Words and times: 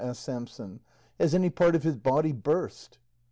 asked 0.03 0.23
Samson; 0.23 0.79
"has 1.19 1.35
any 1.35 1.51
part 1.51 1.75
of 1.75 1.83
his 1.83 1.95
body 1.95 2.31
burst?" 2.31 2.97